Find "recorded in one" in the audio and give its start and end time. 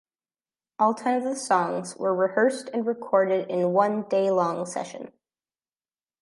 2.87-4.01